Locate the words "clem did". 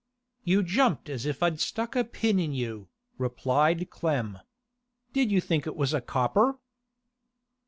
3.91-5.31